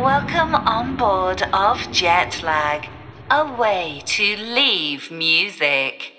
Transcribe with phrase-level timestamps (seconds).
[0.00, 2.88] Welcome on board of Jetlag,
[3.30, 6.14] a way to leave music.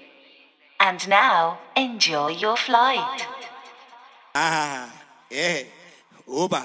[0.80, 3.26] And now, enjoy your flight.
[4.36, 4.94] Ah,
[5.32, 5.64] yeah.
[6.28, 6.64] Oba.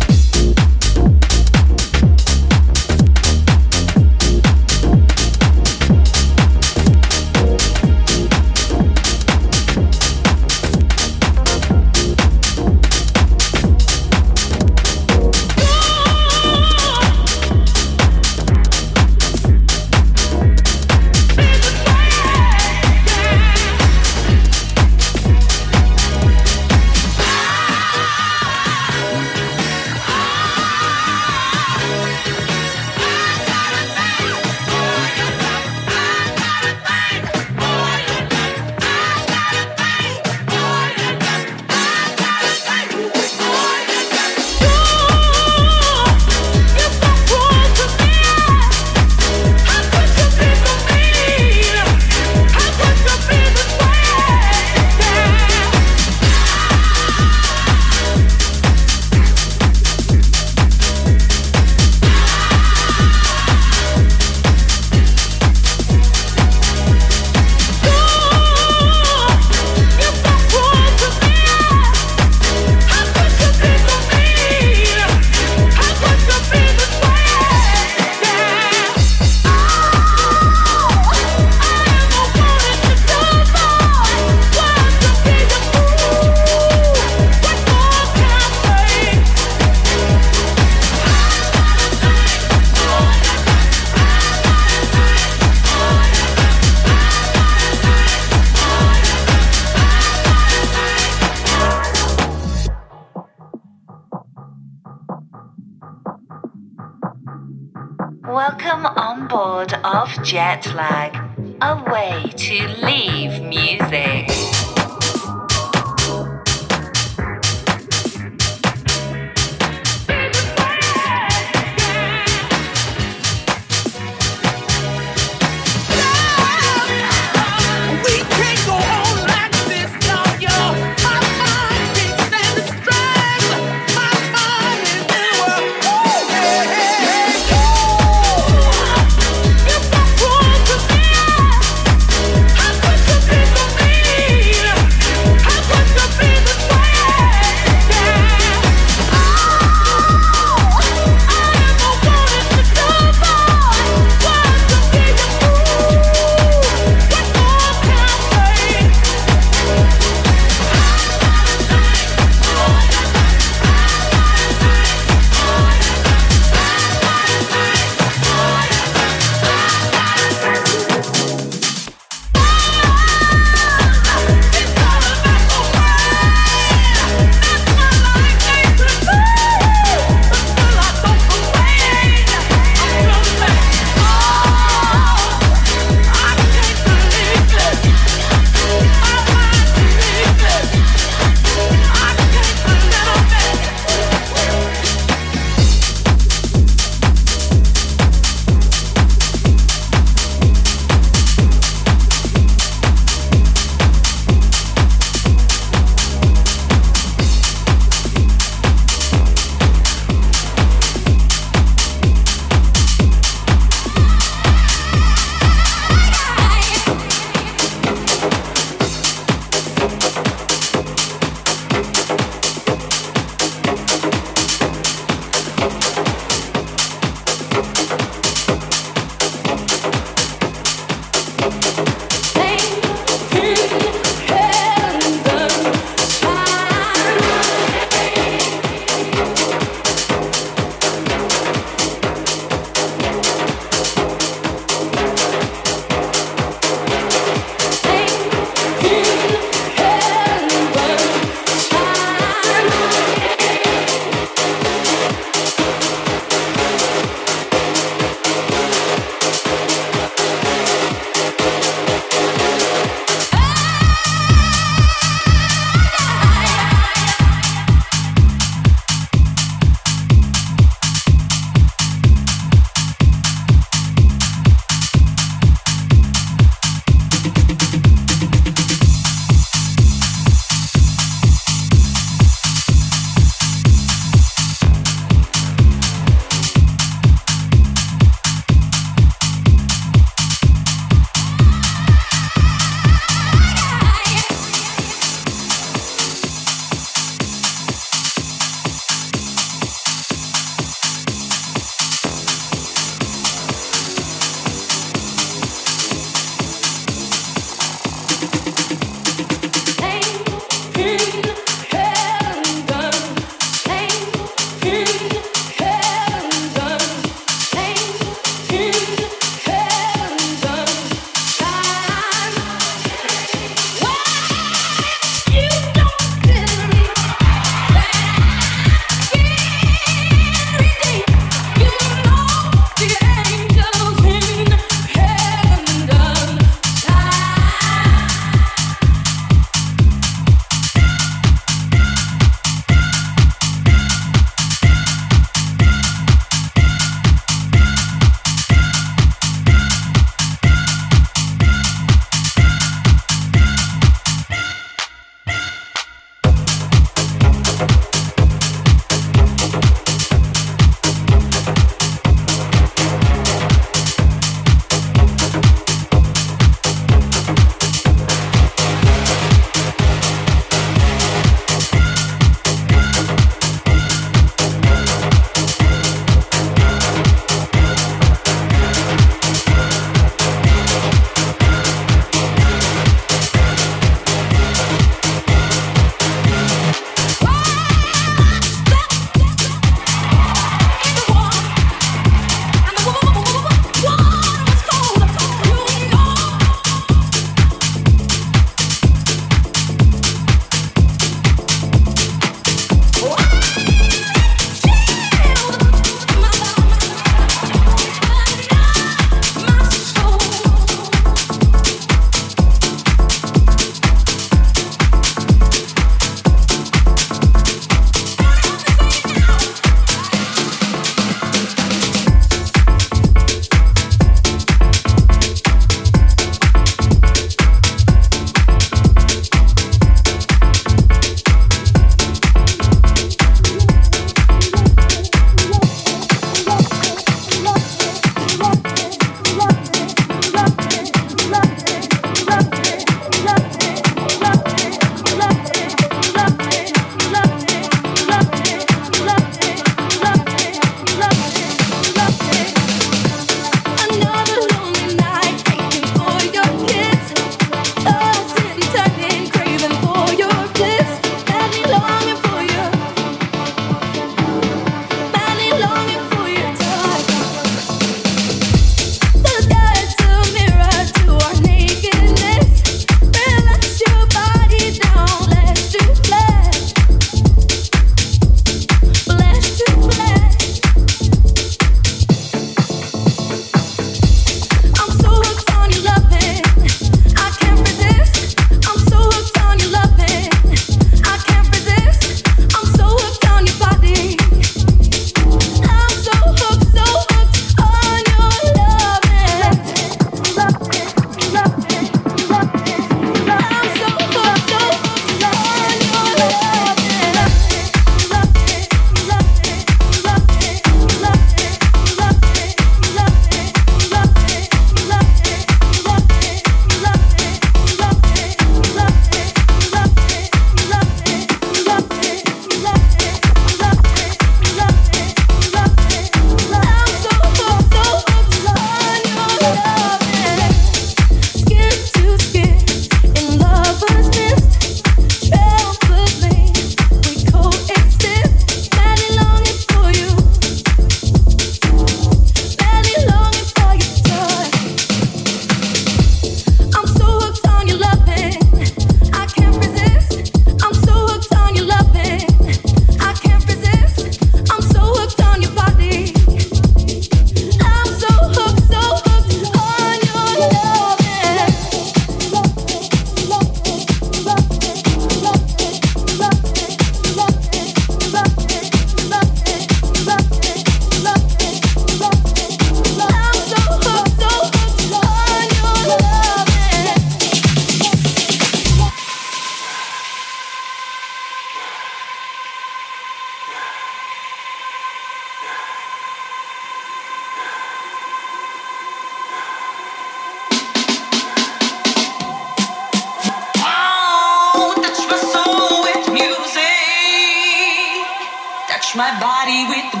[599.43, 600.00] body with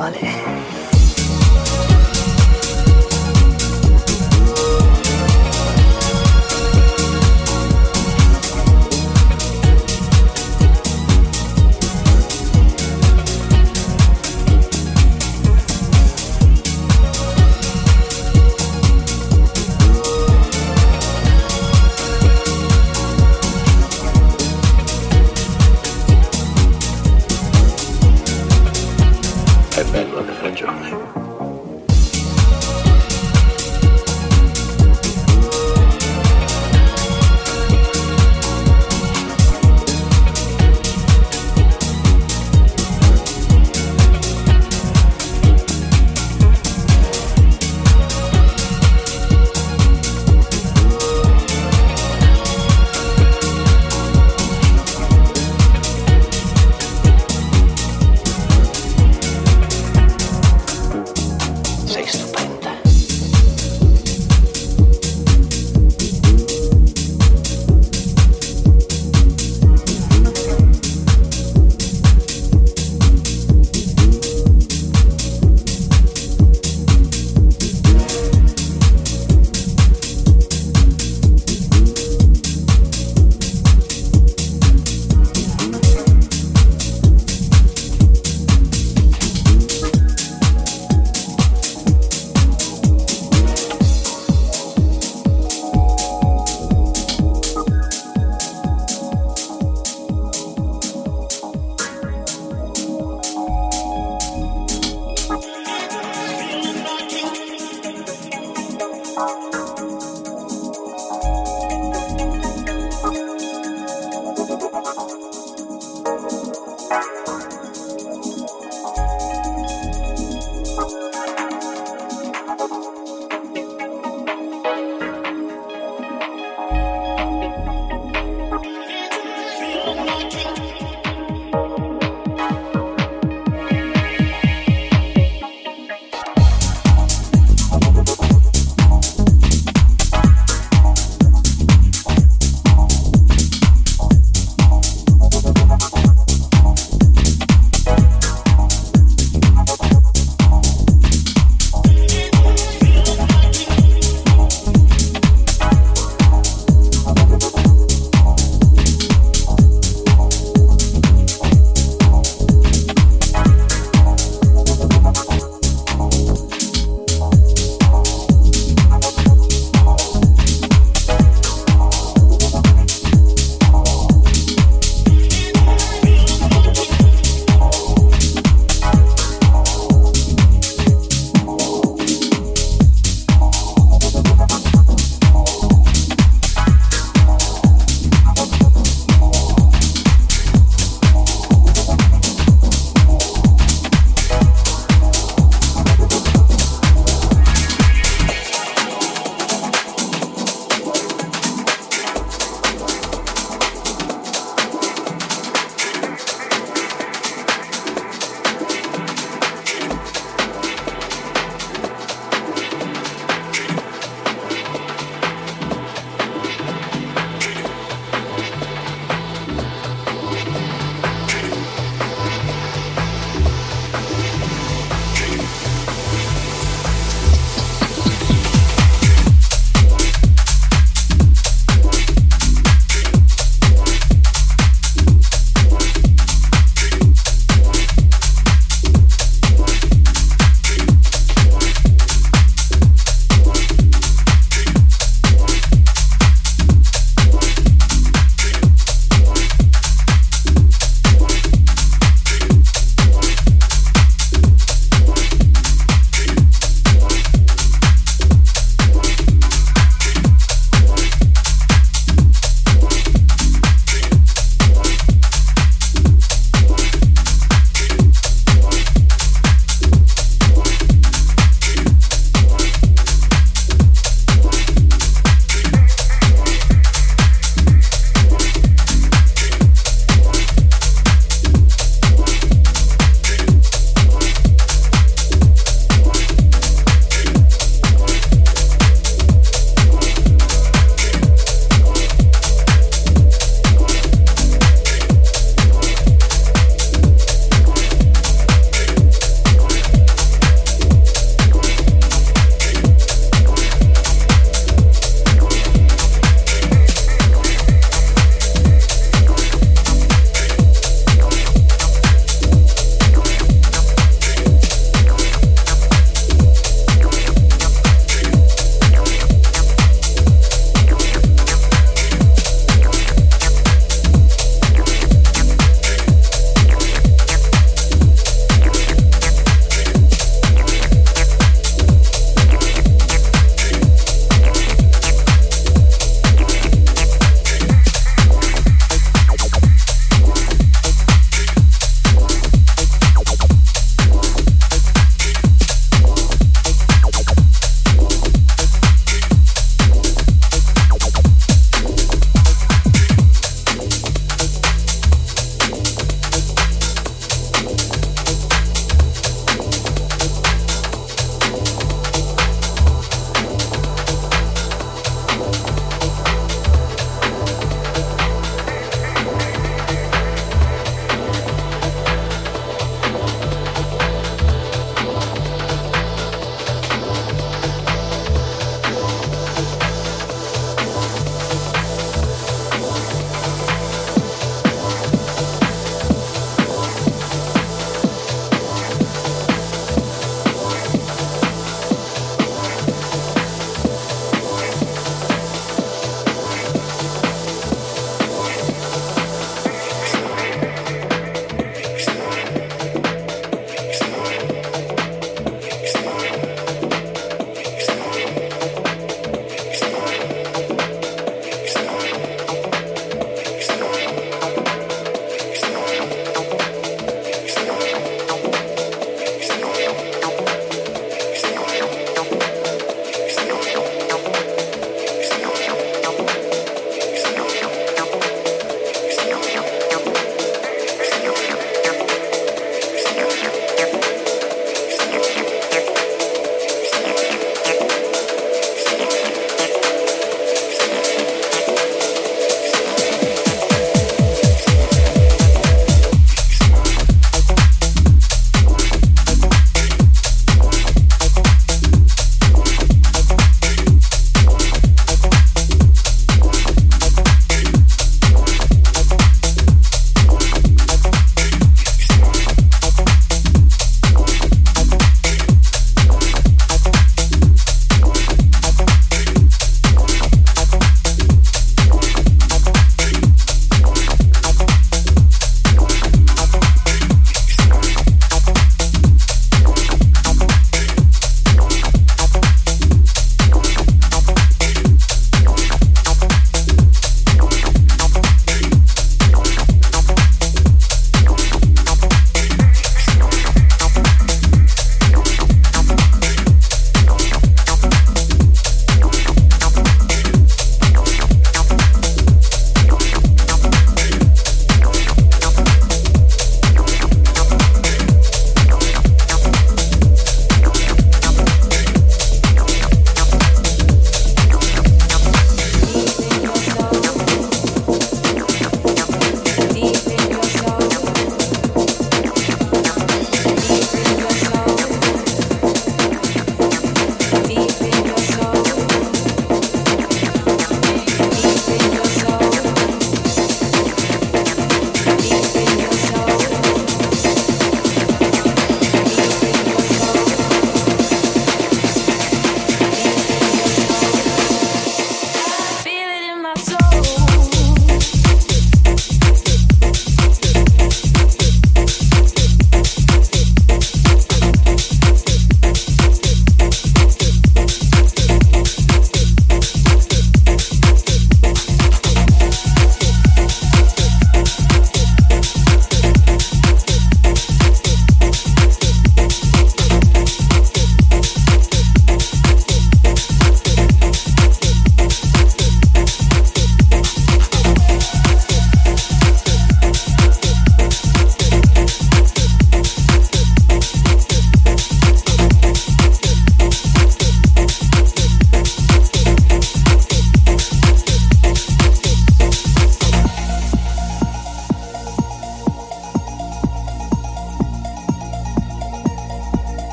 [0.00, 0.49] 我嘞。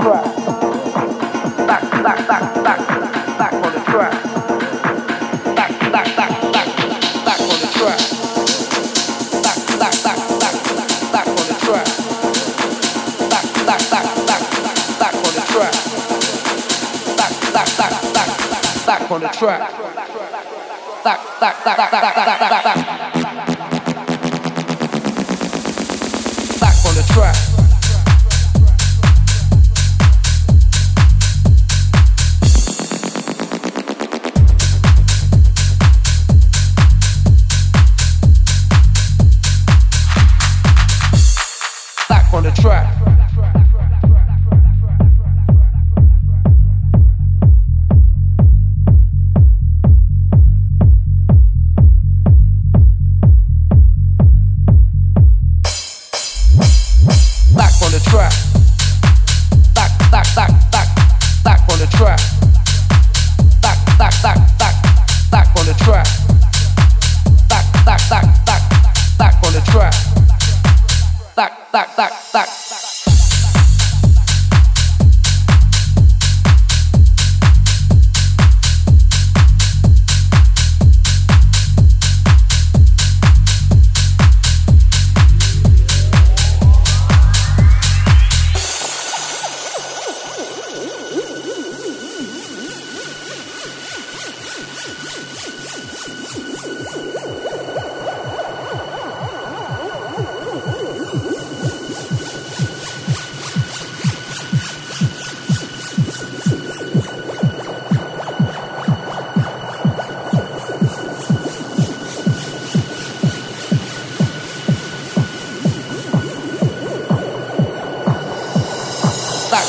[0.00, 0.24] track.
[1.68, 2.80] Back, back, back, back,
[3.38, 4.12] back on the track.
[5.56, 6.68] Back, back, back, back,
[7.24, 8.00] back on the track.
[9.44, 10.56] Back, back, back, back,
[11.12, 11.86] back on the track.
[13.28, 14.44] Back, back, back, back,
[15.00, 15.74] back on the track.
[17.16, 18.30] Back, back, back, back,
[18.86, 19.60] back on the track.
[21.04, 23.09] Back, back, back, back, back, back, back.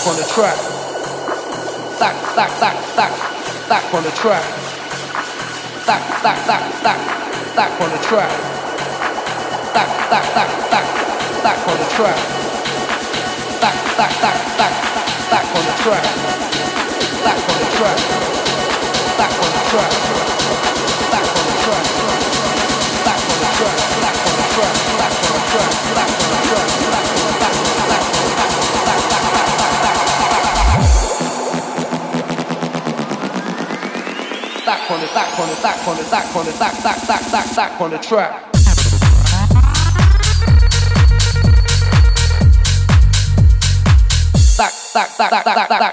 [0.02, 0.58] back on the track.
[2.00, 3.14] Back, back, back, back,
[3.70, 4.42] back on the track.
[5.86, 8.34] Back, back, back, back, back on the track.
[9.78, 10.88] Back, back, back, back,
[11.44, 12.18] back on the track.
[13.62, 14.74] Back, back, back, back,
[15.30, 16.06] back on the track.
[17.22, 18.00] Back on the track.
[19.22, 19.92] Back on the track.
[21.14, 21.86] Back on the track.
[23.06, 23.78] Back on the track.
[24.02, 24.76] Back on the track.
[24.98, 25.74] Back on the track.
[25.94, 26.91] Back on the track.
[34.92, 37.92] back on the back on back on back on back back back back back on
[37.92, 38.52] the track.
[44.58, 45.91] Back back back back back back.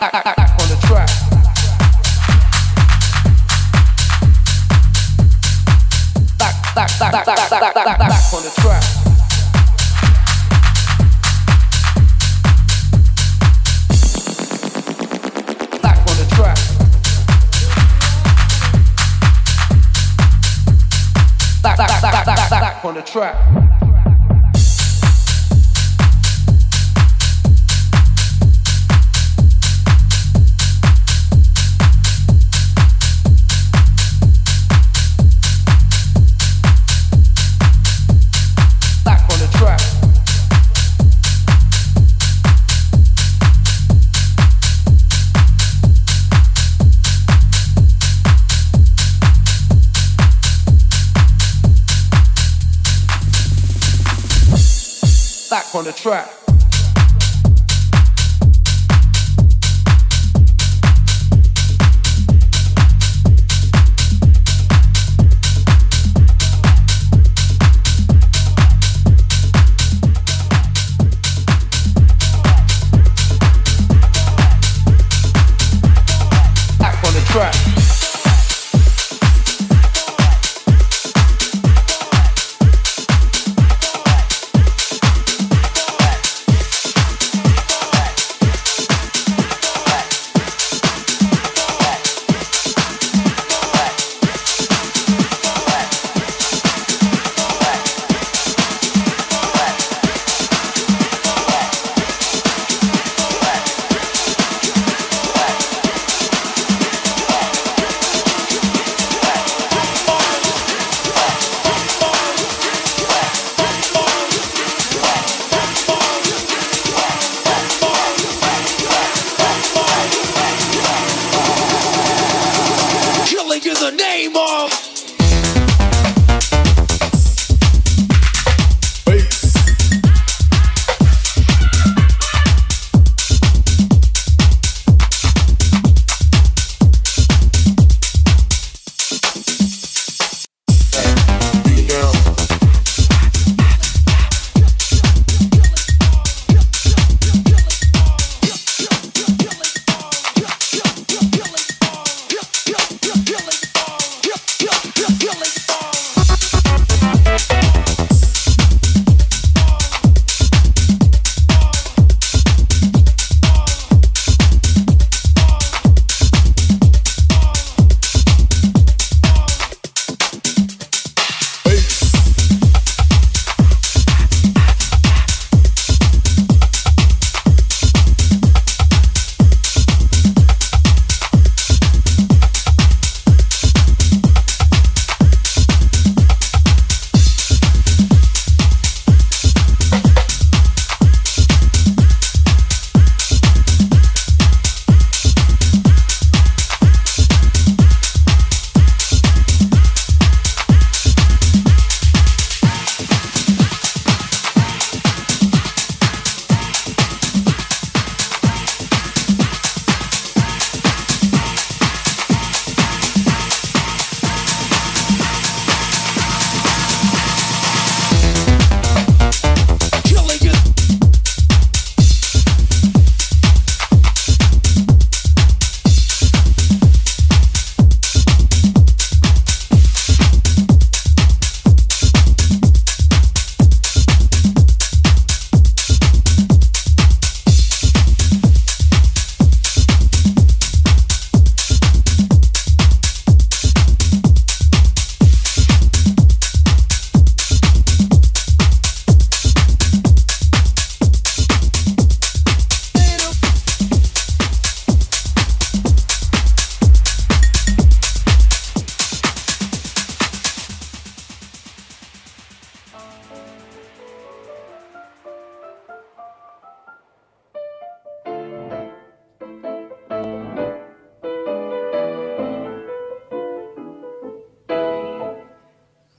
[55.89, 56.48] the track.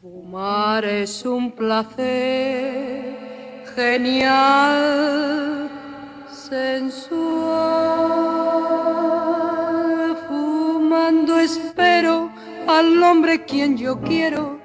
[0.01, 3.17] Fumar es un placer
[3.75, 5.69] genial,
[6.31, 7.09] sensual.
[10.27, 12.31] Fumando espero
[12.67, 14.58] al hombre quien yo quiero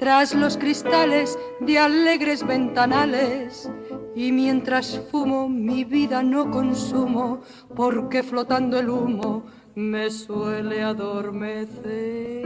[0.00, 3.70] tras los cristales de alegres ventanales.
[4.16, 7.42] Y mientras fumo mi vida no consumo,
[7.76, 9.44] porque flotando el humo
[9.74, 12.44] me suele adormecer.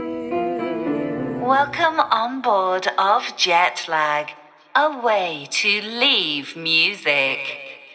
[1.41, 4.27] Welcome on board of Jetlag,
[4.75, 7.39] a way to leave music.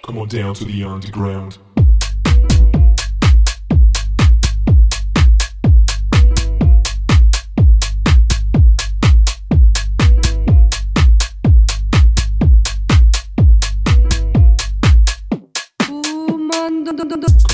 [0.03, 1.59] Come on down to the underground.
[17.01, 17.50] どどどど